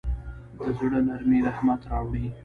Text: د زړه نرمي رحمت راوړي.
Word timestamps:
د 0.57 0.59
زړه 0.77 0.99
نرمي 1.07 1.39
رحمت 1.47 1.81
راوړي. 1.91 2.25